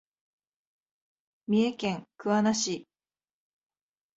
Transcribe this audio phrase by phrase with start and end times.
[1.47, 2.87] 三重県桑名市